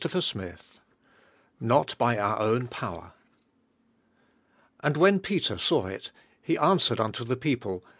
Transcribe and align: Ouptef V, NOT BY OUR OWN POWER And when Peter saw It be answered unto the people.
Ouptef 0.03 0.31
V, 0.33 0.79
NOT 1.59 1.95
BY 1.99 2.17
OUR 2.17 2.39
OWN 2.41 2.67
POWER 2.69 3.11
And 4.79 4.97
when 4.97 5.19
Peter 5.19 5.59
saw 5.59 5.85
It 5.85 6.09
be 6.47 6.57
answered 6.57 6.99
unto 6.99 7.23
the 7.23 7.35
people. 7.37 7.83